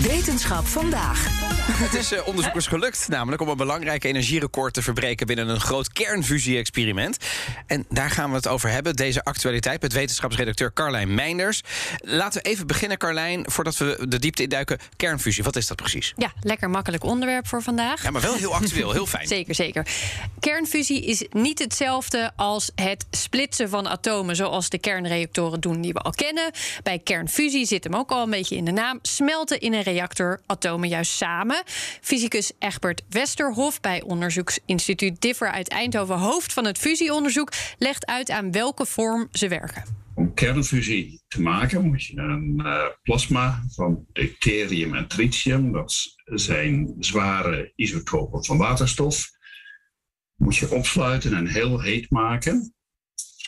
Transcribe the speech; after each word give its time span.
Wetenschap 0.00 0.66
vandaag. 0.66 1.39
Het 1.72 1.94
is 1.94 2.12
eh, 2.12 2.26
onderzoekers 2.26 2.66
gelukt 2.66 3.08
namelijk 3.08 3.42
om 3.42 3.48
een 3.48 3.56
belangrijk 3.56 4.04
energierecord 4.04 4.74
te 4.74 4.82
verbreken 4.82 5.26
binnen 5.26 5.48
een 5.48 5.60
groot 5.60 5.92
kernfusie-experiment. 5.92 7.16
En 7.66 7.84
daar 7.88 8.10
gaan 8.10 8.30
we 8.30 8.36
het 8.36 8.48
over 8.48 8.70
hebben, 8.70 8.96
deze 8.96 9.24
actualiteit, 9.24 9.82
met 9.82 9.92
wetenschapsredacteur 9.92 10.72
Carlijn 10.72 11.14
Meinders. 11.14 11.62
Laten 11.98 12.42
we 12.42 12.48
even 12.48 12.66
beginnen, 12.66 12.98
Carlijn, 12.98 13.44
voordat 13.50 13.76
we 13.76 14.04
de 14.08 14.18
diepte 14.18 14.42
induiken. 14.42 14.78
Kernfusie, 14.96 15.42
wat 15.44 15.56
is 15.56 15.66
dat 15.66 15.76
precies? 15.76 16.12
Ja, 16.16 16.32
lekker 16.40 16.70
makkelijk 16.70 17.04
onderwerp 17.04 17.46
voor 17.46 17.62
vandaag. 17.62 18.02
Ja, 18.02 18.10
maar 18.10 18.22
wel 18.22 18.34
heel 18.34 18.54
actueel, 18.54 18.92
heel 18.92 19.06
fijn. 19.06 19.26
Zeker, 19.36 19.54
zeker. 19.54 19.86
Kernfusie 20.40 21.04
is 21.04 21.24
niet 21.30 21.58
hetzelfde 21.58 22.32
als 22.36 22.70
het 22.74 23.06
splitsen 23.10 23.68
van 23.68 23.88
atomen 23.88 24.36
zoals 24.36 24.68
de 24.68 24.78
kernreactoren 24.78 25.60
doen 25.60 25.80
die 25.80 25.92
we 25.92 25.98
al 25.98 26.10
kennen. 26.10 26.50
Bij 26.82 26.98
kernfusie 26.98 27.66
zit 27.66 27.84
hem 27.84 27.94
ook 27.94 28.10
al 28.10 28.22
een 28.22 28.30
beetje 28.30 28.56
in 28.56 28.64
de 28.64 28.72
naam. 28.72 28.98
Smelten 29.02 29.60
in 29.60 29.74
een 29.74 29.82
reactor 29.82 30.40
atomen 30.46 30.88
juist 30.88 31.12
samen. 31.12 31.59
Fysicus 32.00 32.52
Egbert 32.58 33.02
Westerhof 33.08 33.80
bij 33.80 34.02
onderzoeksinstituut 34.02 35.20
Differ 35.20 35.50
uit 35.50 35.68
Eindhoven, 35.68 36.18
hoofd 36.18 36.52
van 36.52 36.64
het 36.64 36.78
fusieonderzoek, 36.78 37.52
legt 37.78 38.06
uit 38.06 38.30
aan 38.30 38.52
welke 38.52 38.86
vorm 38.86 39.28
ze 39.32 39.48
werken. 39.48 39.98
Om 40.14 40.34
kernfusie 40.34 41.22
te 41.28 41.42
maken 41.42 41.86
moet 41.86 42.04
je 42.04 42.16
een 42.16 42.60
uh, 42.62 42.84
plasma 43.02 43.62
van 43.68 44.06
deuterium 44.12 44.94
en 44.94 45.08
tritium, 45.08 45.72
dat 45.72 46.16
zijn 46.24 46.94
zware 46.98 47.72
isotopen 47.76 48.44
van 48.44 48.58
waterstof, 48.58 49.30
moet 50.36 50.56
je 50.56 50.70
opsluiten 50.70 51.34
en 51.34 51.46
heel 51.46 51.80
heet 51.80 52.10
maken, 52.10 52.74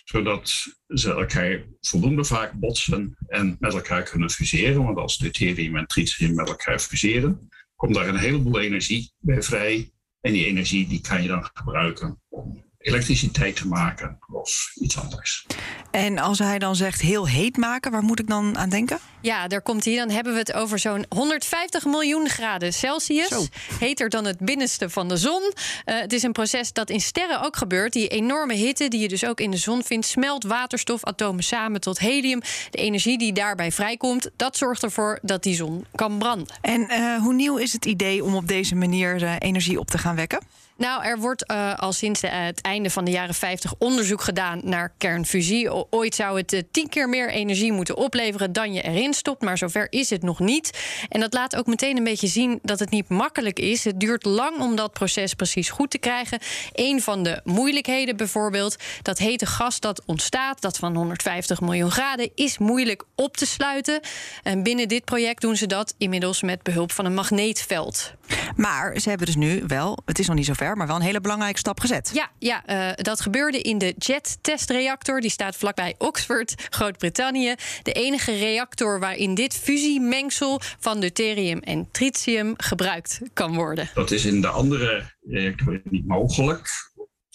zodat 0.05 0.67
ze 0.87 1.13
elkaar 1.13 1.65
voldoende 1.81 2.25
vaak 2.25 2.53
botsen 2.53 3.17
en 3.27 3.57
met 3.59 3.75
elkaar 3.75 4.03
kunnen 4.03 4.31
fuseren. 4.31 4.85
Want 4.85 4.99
als 4.99 5.19
deuterium 5.19 5.77
en 5.77 5.87
tritium 5.87 6.35
met 6.35 6.49
elkaar 6.49 6.79
fuseren, 6.79 7.49
komt 7.83 7.95
daar 7.95 8.09
een 8.09 8.17
heleboel 8.17 8.61
energie 8.61 9.13
bij 9.19 9.43
vrij. 9.43 9.93
En 10.21 10.33
die 10.33 10.47
energie 10.47 10.89
die 10.89 11.01
kan 11.01 11.23
je 11.23 11.29
dan 11.29 11.51
gebruiken 11.55 12.21
om 12.29 12.65
elektriciteit 12.79 13.57
te 13.57 13.69
maken 13.69 14.19
of 14.33 14.73
iets 14.75 14.99
anders. 14.99 15.47
En 15.91 16.19
als 16.19 16.39
hij 16.39 16.59
dan 16.59 16.77
zegt 16.77 17.01
heel 17.01 17.29
heet 17.29 17.57
maken, 17.57 17.91
waar 17.91 18.03
moet 18.03 18.21
ik 18.21 18.29
dan 18.29 18.59
aan 18.59 18.69
denken? 18.69 18.99
Ja, 19.23 19.49
daar 19.49 19.63
komt 19.63 19.85
hij. 19.85 19.97
Dan 19.97 20.11
hebben 20.11 20.33
we 20.33 20.39
het 20.39 20.53
over 20.53 20.79
zo'n 20.79 21.05
150 21.09 21.85
miljoen 21.85 22.29
graden 22.29 22.73
Celsius. 22.73 23.29
Zo. 23.29 23.45
Heter 23.79 24.09
dan 24.09 24.25
het 24.25 24.39
binnenste 24.39 24.91
van 24.91 25.09
de 25.09 25.17
zon. 25.17 25.43
Uh, 25.43 26.01
het 26.01 26.13
is 26.13 26.23
een 26.23 26.33
proces 26.33 26.73
dat 26.73 26.91
in 26.91 27.01
sterren 27.01 27.43
ook 27.43 27.57
gebeurt. 27.57 27.93
Die 27.93 28.09
enorme 28.09 28.55
hitte 28.55 28.89
die 28.89 29.01
je 29.01 29.09
dus 29.09 29.25
ook 29.25 29.41
in 29.41 29.51
de 29.51 29.57
zon 29.57 29.83
vindt, 29.83 30.07
smelt 30.07 30.45
waterstofatomen 30.45 31.45
samen 31.45 31.81
tot 31.81 31.99
helium. 31.99 32.41
De 32.71 32.79
energie 32.79 33.19
die 33.19 33.33
daarbij 33.33 33.73
vrijkomt, 33.73 34.31
dat 34.37 34.57
zorgt 34.57 34.83
ervoor 34.83 35.19
dat 35.23 35.43
die 35.43 35.55
zon 35.55 35.87
kan 35.95 36.19
branden. 36.19 36.47
En 36.61 36.81
uh, 36.81 37.17
hoe 37.17 37.35
nieuw 37.35 37.57
is 37.57 37.73
het 37.73 37.85
idee 37.85 38.25
om 38.25 38.35
op 38.35 38.49
deze 38.49 38.75
manier 38.75 39.23
uh, 39.23 39.35
energie 39.39 39.79
op 39.79 39.91
te 39.91 39.99
gaan 39.99 40.17
wekken? 40.17 40.41
Nou, 40.77 41.05
er 41.05 41.19
wordt 41.19 41.51
uh, 41.51 41.75
al 41.75 41.93
sinds 41.93 42.21
de, 42.21 42.27
uh, 42.27 42.33
het 42.45 42.61
einde 42.61 42.91
van 42.91 43.05
de 43.05 43.11
jaren 43.11 43.35
50 43.35 43.75
onderzoek 43.79 44.23
gedaan 44.23 44.61
naar 44.65 44.93
kernfusie. 44.99 45.93
Ooit 45.93 46.15
zou 46.15 46.39
het 46.39 46.53
uh, 46.53 46.61
tien 46.71 46.89
keer 46.89 47.09
meer 47.09 47.31
energie 47.31 47.73
moeten 47.73 47.97
opleveren 47.97 48.53
dan 48.53 48.73
je 48.73 48.83
erin 48.83 49.12
stopt, 49.15 49.43
maar 49.43 49.59
zover 49.59 49.87
is 49.91 50.11
het 50.11 50.23
nog 50.23 50.39
niet. 50.39 50.79
En 51.09 51.21
dat 51.21 51.33
laat 51.33 51.57
ook 51.57 51.67
meteen 51.67 51.97
een 51.97 52.05
beetje 52.05 52.27
zien 52.27 52.59
dat 52.63 52.79
het 52.79 52.91
niet 52.91 53.09
makkelijk 53.09 53.59
is. 53.59 53.85
Het 53.85 54.01
duurt 54.01 54.25
lang 54.25 54.59
om 54.59 54.77
dat 54.77 54.93
proces 54.93 55.35
precies 55.35 55.71
goed 55.71 55.91
te 55.91 55.99
krijgen. 55.99 56.39
Een 56.73 57.03
van 57.03 57.23
de 57.23 57.41
moeilijkheden 57.45 58.17
bijvoorbeeld, 58.17 58.77
dat 59.03 59.19
hete 59.19 59.47
gas 59.47 59.81
dat 59.81 60.03
ontstaat, 60.07 60.61
dat 60.61 60.79
van 60.79 60.97
150 60.97 61.61
miljoen 61.61 61.91
graden, 61.91 62.31
is 62.35 62.59
moeilijk 62.59 63.05
op 63.15 63.37
te 63.37 63.47
sluiten. 63.47 64.01
En 64.43 64.63
binnen 64.63 64.89
dit 64.89 65.05
project 65.05 65.41
doen 65.41 65.57
ze 65.57 65.67
dat 65.67 65.95
inmiddels 65.99 66.43
met 66.43 66.63
behulp 66.63 66.93
van 66.93 67.05
een 67.05 67.15
magneetveld. 67.15 68.13
Maar 68.57 69.01
ze 69.01 69.09
hebben 69.09 69.27
dus 69.27 69.37
nu 69.37 69.63
wel, 69.67 69.99
het 70.05 70.19
is 70.19 70.27
nog 70.27 70.37
niet 70.37 70.47
zo 70.47 70.53
ver, 70.53 70.77
maar 70.77 70.87
wel 70.87 70.97
een 70.97 71.03
hele 71.03 71.21
belangrijke 71.21 71.59
stap 71.59 71.81
gezet. 71.81 72.11
Ja, 72.15 72.31
ja 72.39 72.63
uh, 72.67 72.93
dat 72.95 73.21
gebeurde 73.21 73.61
in 73.61 73.79
de 73.79 73.95
JET-testreactor. 73.99 75.21
Die 75.21 75.31
staat 75.31 75.57
vlakbij 75.57 75.95
Oxford, 75.99 76.67
Groot-Brittannië. 76.71 77.55
De 77.83 77.93
enige 77.93 78.37
reactor 78.37 79.01
waarin 79.01 79.35
dit 79.35 79.55
fusiemengsel 79.57 80.61
van 80.79 81.01
deuterium 81.01 81.59
en 81.59 81.89
tritium 81.91 82.55
gebruikt 82.57 83.21
kan 83.33 83.55
worden. 83.55 83.91
Dat 83.95 84.11
is 84.11 84.25
in 84.25 84.41
de 84.41 84.49
andere 84.49 85.17
reactoren 85.23 85.83
niet 85.85 86.07
mogelijk 86.07 86.91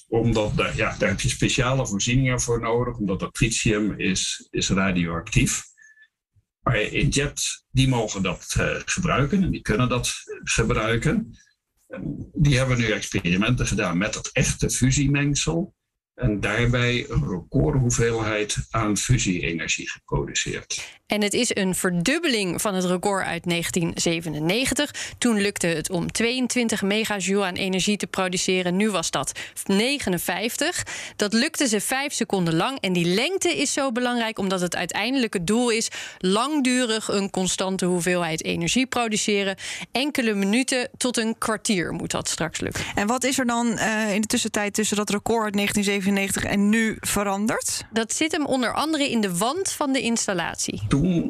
omdat 0.10 0.58
daar, 0.58 0.76
ja, 0.76 0.96
daar 0.98 1.10
heb 1.10 1.20
je 1.20 1.30
speciale 1.30 1.88
voorzieningen 1.88 2.42
voor 2.42 2.62
nodig, 2.62 2.98
omdat 2.98 3.20
dat 3.20 3.34
tritium 3.34 3.94
is, 4.00 4.48
is 4.50 4.70
radioactief. 4.70 5.64
Maar 6.68 6.82
in 6.82 7.10
JET, 7.10 7.64
die 7.72 7.88
mogen 7.88 8.24
dat 8.24 8.56
uh, 8.60 8.76
gebruiken 8.86 9.44
en 9.44 9.52
die 9.52 9.62
kunnen 9.62 9.90
dat 9.90 10.14
gebruiken. 10.44 11.38
En 11.88 12.30
die 12.34 12.58
hebben 12.58 12.78
nu 12.78 12.92
experimenten 12.92 13.68
gedaan 13.68 13.98
met 13.98 14.14
dat 14.14 14.30
echte 14.34 14.70
fusiemengsel. 14.70 15.76
En 16.14 16.40
daarbij 16.40 17.10
een 17.10 17.30
recordhoeveelheid 17.30 18.58
aan 18.70 18.98
fusie-energie 18.98 19.90
geproduceerd. 19.90 21.02
En 21.08 21.22
het 21.22 21.34
is 21.34 21.56
een 21.56 21.76
verdubbeling 21.76 22.62
van 22.62 22.76
het 22.76 22.86
record 22.86 23.26
uit 23.26 23.44
1997. 23.44 25.14
Toen 25.18 25.42
lukte 25.42 25.68
het 25.68 25.90
om 25.90 26.12
22 26.12 26.82
megajoule 26.82 27.46
aan 27.46 27.54
energie 27.54 27.98
te 27.98 28.08
produceren. 28.08 28.76
Nu 28.76 28.90
was 28.90 29.12
dat 29.12 29.32
59. 29.66 30.86
Dat 31.16 31.34
lukte 31.34 31.68
ze 31.68 31.82
vijf 31.82 32.14
seconden 32.14 32.56
lang. 32.56 32.80
En 32.80 32.94
die 32.94 33.06
lengte 33.06 33.58
is 33.58 33.74
zo 33.74 33.92
belangrijk 33.92 34.40
omdat 34.40 34.62
het 34.62 34.76
uiteindelijke 34.76 35.44
doel 35.44 35.70
is 35.70 35.88
langdurig 36.18 37.08
een 37.08 37.30
constante 37.30 37.86
hoeveelheid 37.86 38.44
energie 38.44 38.86
produceren. 38.86 39.56
Enkele 39.92 40.34
minuten 40.34 40.90
tot 40.98 41.18
een 41.18 41.38
kwartier 41.38 41.92
moet 41.92 42.12
dat 42.12 42.30
straks 42.30 42.60
lukken. 42.60 42.84
En 42.96 43.08
wat 43.08 43.24
is 43.24 43.40
er 43.40 43.46
dan 43.46 43.68
uh, 43.68 44.14
in 44.14 44.22
de 44.22 44.28
tussentijd 44.28 44.74
tussen 44.74 44.98
dat 44.98 45.10
record 45.10 45.44
uit 45.44 45.54
1997 45.54 46.44
en 46.44 46.70
nu 46.70 46.98
veranderd? 47.00 47.86
Dat 47.92 48.14
zit 48.14 48.32
hem 48.32 48.46
onder 48.46 48.74
andere 48.74 49.10
in 49.10 49.22
de 49.22 49.38
wand 49.38 49.72
van 49.72 49.92
de 49.92 50.02
installatie 50.02 50.82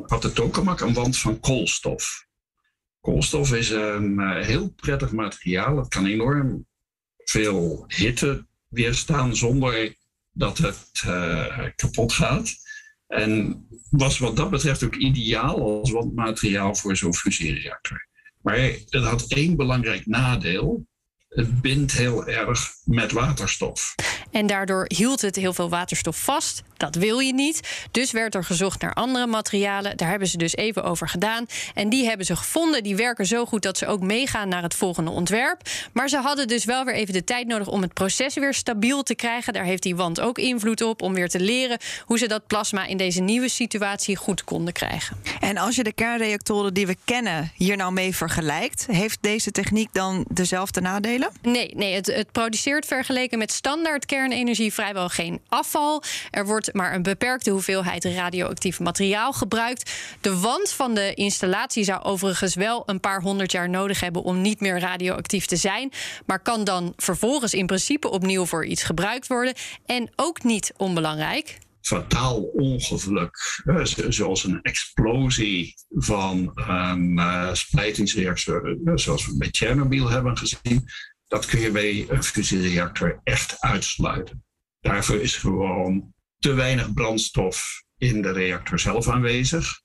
had 0.05 0.21
de 0.21 0.33
tokamak 0.33 0.79
een 0.79 0.93
wand 0.93 1.17
van 1.17 1.39
koolstof. 1.39 2.25
Koolstof 3.01 3.53
is 3.53 3.69
een 3.69 4.19
uh, 4.19 4.45
heel 4.45 4.69
prettig 4.69 5.11
materiaal. 5.11 5.77
Het 5.77 5.87
kan 5.87 6.05
enorm 6.05 6.65
veel 7.17 7.85
hitte 7.87 8.45
weerstaan 8.67 9.35
zonder 9.35 9.95
dat 10.31 10.57
het 10.57 11.03
uh, 11.05 11.65
kapot 11.75 12.13
gaat. 12.13 12.55
En 13.07 13.65
was 13.89 14.19
wat 14.19 14.35
dat 14.35 14.49
betreft 14.49 14.83
ook 14.83 14.95
ideaal 14.95 15.79
als 15.79 15.91
wandmateriaal 15.91 16.75
voor 16.75 16.95
zo'n 16.95 17.15
fusiereactor. 17.15 18.07
Maar 18.41 18.57
het 18.89 19.03
had 19.03 19.25
één 19.27 19.55
belangrijk 19.55 20.05
nadeel. 20.05 20.87
Het 21.29 21.61
bindt 21.61 21.91
heel 21.91 22.27
erg 22.27 22.71
met 22.83 23.11
waterstof. 23.11 23.95
En 24.31 24.47
daardoor 24.47 24.85
hield 24.87 25.21
het 25.21 25.35
heel 25.35 25.53
veel 25.53 25.69
waterstof 25.69 26.23
vast. 26.23 26.63
Dat 26.77 26.95
wil 26.95 27.19
je 27.19 27.33
niet. 27.33 27.87
Dus 27.91 28.11
werd 28.11 28.35
er 28.35 28.43
gezocht 28.43 28.81
naar 28.81 28.93
andere 28.93 29.27
materialen. 29.27 29.97
Daar 29.97 30.09
hebben 30.09 30.27
ze 30.27 30.37
dus 30.37 30.55
even 30.55 30.83
over 30.83 31.09
gedaan. 31.09 31.45
En 31.73 31.89
die 31.89 32.05
hebben 32.07 32.25
ze 32.25 32.35
gevonden. 32.35 32.83
Die 32.83 32.95
werken 32.95 33.25
zo 33.25 33.45
goed 33.45 33.61
dat 33.61 33.77
ze 33.77 33.87
ook 33.87 34.01
meegaan 34.01 34.47
naar 34.47 34.63
het 34.63 34.75
volgende 34.75 35.11
ontwerp. 35.11 35.61
Maar 35.93 36.09
ze 36.09 36.17
hadden 36.17 36.47
dus 36.47 36.65
wel 36.65 36.85
weer 36.85 36.93
even 36.93 37.13
de 37.13 37.23
tijd 37.23 37.47
nodig 37.47 37.67
om 37.67 37.81
het 37.81 37.93
proces 37.93 38.33
weer 38.33 38.53
stabiel 38.53 39.03
te 39.03 39.15
krijgen. 39.15 39.53
Daar 39.53 39.63
heeft 39.63 39.83
die 39.83 39.95
wand 39.95 40.19
ook 40.19 40.37
invloed 40.37 40.81
op. 40.81 41.01
Om 41.01 41.13
weer 41.13 41.29
te 41.29 41.39
leren 41.39 41.79
hoe 42.05 42.17
ze 42.17 42.27
dat 42.27 42.47
plasma 42.47 42.85
in 42.85 42.97
deze 42.97 43.21
nieuwe 43.21 43.49
situatie 43.49 44.15
goed 44.15 44.43
konden 44.43 44.73
krijgen. 44.73 45.17
En 45.39 45.57
als 45.57 45.75
je 45.75 45.83
de 45.83 45.93
kernreactoren 45.93 46.73
die 46.73 46.87
we 46.87 46.97
kennen 47.05 47.51
hier 47.55 47.77
nou 47.77 47.93
mee 47.93 48.15
vergelijkt, 48.15 48.85
heeft 48.91 49.17
deze 49.21 49.51
techniek 49.51 49.93
dan 49.93 50.25
dezelfde 50.29 50.81
nadelen? 50.81 51.16
Nee, 51.41 51.73
nee 51.75 51.93
het, 51.93 52.05
het 52.05 52.31
produceert 52.31 52.85
vergeleken 52.85 53.37
met 53.37 53.51
standaard 53.51 54.05
kernenergie 54.05 54.73
vrijwel 54.73 55.09
geen 55.09 55.41
afval. 55.47 56.03
Er 56.31 56.45
wordt 56.45 56.73
maar 56.73 56.93
een 56.93 57.03
beperkte 57.03 57.49
hoeveelheid 57.49 58.05
radioactief 58.05 58.79
materiaal 58.79 59.33
gebruikt. 59.33 59.91
De 60.21 60.39
wand 60.39 60.71
van 60.71 60.93
de 60.93 61.13
installatie 61.13 61.83
zou 61.83 62.03
overigens 62.03 62.55
wel 62.55 62.83
een 62.85 62.99
paar 62.99 63.21
honderd 63.21 63.51
jaar 63.51 63.69
nodig 63.69 63.99
hebben 63.99 64.23
om 64.23 64.41
niet 64.41 64.59
meer 64.59 64.79
radioactief 64.79 65.45
te 65.45 65.55
zijn, 65.55 65.91
maar 66.25 66.39
kan 66.39 66.63
dan 66.63 66.93
vervolgens 66.97 67.53
in 67.53 67.65
principe 67.65 68.09
opnieuw 68.09 68.45
voor 68.45 68.65
iets 68.65 68.83
gebruikt 68.83 69.27
worden. 69.27 69.53
En 69.85 70.09
ook 70.15 70.43
niet 70.43 70.73
onbelangrijk. 70.77 71.57
Fataal 71.87 72.41
ongeluk, 72.43 73.61
eh, 73.65 73.83
zoals 74.09 74.43
een 74.43 74.61
explosie 74.61 75.75
van 75.89 76.51
een 76.55 77.17
uh, 77.17 77.53
splijtingsreactor, 77.53 78.77
uh, 78.83 78.91
zoals 78.95 79.27
we 79.27 79.37
bij 79.37 79.47
Chernobyl 79.51 80.09
hebben 80.09 80.37
gezien, 80.37 80.83
dat 81.27 81.45
kun 81.45 81.59
je 81.59 81.71
bij 81.71 82.05
een 82.09 82.23
fusiereactor 82.23 83.19
echt 83.23 83.59
uitsluiten. 83.59 84.43
Daarvoor 84.79 85.21
is 85.21 85.35
gewoon 85.35 86.13
te 86.37 86.53
weinig 86.53 86.93
brandstof 86.93 87.83
in 87.97 88.21
de 88.21 88.31
reactor 88.31 88.79
zelf 88.79 89.07
aanwezig. 89.07 89.81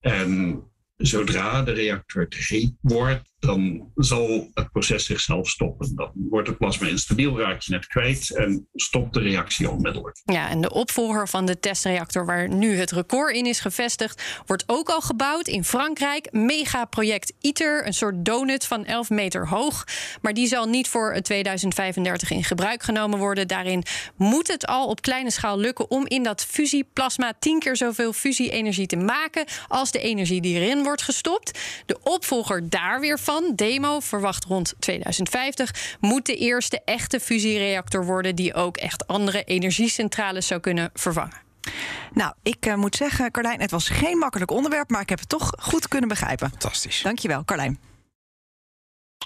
En 0.00 0.62
zodra 0.96 1.62
de 1.62 1.72
reactor 1.72 2.28
te 2.28 2.38
heet 2.40 2.74
wordt, 2.80 3.32
dan 3.46 3.90
zal 3.94 4.50
het 4.54 4.70
proces 4.72 5.04
zichzelf 5.04 5.48
stoppen. 5.48 5.94
Dan 5.94 6.10
wordt 6.14 6.48
het 6.48 6.58
plasma 6.58 6.86
instabiel, 6.86 7.38
raak 7.38 7.60
je 7.60 7.74
het 7.74 7.86
kwijt 7.86 8.36
en 8.36 8.68
stopt 8.74 9.14
de 9.14 9.20
reactie 9.20 9.70
onmiddellijk. 9.70 10.20
Ja, 10.24 10.48
en 10.48 10.60
de 10.60 10.72
opvolger 10.72 11.28
van 11.28 11.46
de 11.46 11.60
testreactor 11.60 12.26
waar 12.26 12.48
nu 12.48 12.76
het 12.76 12.90
record 12.90 13.34
in 13.34 13.46
is 13.46 13.60
gevestigd, 13.60 14.22
wordt 14.46 14.64
ook 14.66 14.88
al 14.88 15.00
gebouwd 15.00 15.46
in 15.48 15.64
Frankrijk. 15.64 16.32
Megaproject 16.32 17.32
ITER, 17.40 17.86
een 17.86 17.94
soort 17.94 18.24
donut 18.24 18.66
van 18.66 18.84
11 18.84 19.10
meter 19.10 19.48
hoog. 19.48 19.84
Maar 20.22 20.34
die 20.34 20.46
zal 20.46 20.66
niet 20.66 20.88
voor 20.88 21.20
2035 21.22 22.30
in 22.30 22.44
gebruik 22.44 22.82
genomen 22.82 23.18
worden. 23.18 23.48
Daarin 23.48 23.82
moet 24.16 24.48
het 24.48 24.66
al 24.66 24.88
op 24.88 25.00
kleine 25.00 25.30
schaal 25.30 25.58
lukken 25.58 25.90
om 25.90 26.06
in 26.06 26.22
dat 26.22 26.44
fusieplasma 26.44 27.32
tien 27.38 27.58
keer 27.58 27.76
zoveel 27.76 28.12
fusie-energie 28.12 28.86
te 28.86 28.96
maken 28.96 29.44
als 29.68 29.90
de 29.90 29.98
energie 29.98 30.40
die 30.40 30.60
erin 30.60 30.82
wordt 30.82 31.02
gestopt. 31.02 31.58
De 31.86 31.98
opvolger 32.02 32.70
daar 32.70 33.00
weer 33.00 33.18
van, 33.40 33.52
Demo, 33.54 34.00
verwacht 34.00 34.44
rond 34.44 34.74
2050, 34.78 35.96
moet 36.00 36.26
de 36.26 36.36
eerste 36.36 36.80
echte 36.84 37.20
fusiereactor 37.20 38.04
worden 38.04 38.34
die 38.34 38.54
ook 38.54 38.76
echt 38.76 39.06
andere 39.06 39.44
energiecentrales 39.44 40.46
zou 40.46 40.60
kunnen 40.60 40.90
vervangen. 40.94 41.44
Nou, 42.12 42.32
ik 42.42 42.66
uh, 42.66 42.74
moet 42.74 42.96
zeggen, 42.96 43.30
Carlijn, 43.30 43.60
het 43.60 43.70
was 43.70 43.88
geen 43.88 44.18
makkelijk 44.18 44.50
onderwerp, 44.50 44.90
maar 44.90 45.00
ik 45.00 45.08
heb 45.08 45.18
het 45.18 45.28
toch 45.28 45.52
goed 45.58 45.88
kunnen 45.88 46.08
begrijpen. 46.08 46.50
Fantastisch. 46.50 47.02
Dankjewel, 47.02 47.44
Carlijn. 47.44 47.78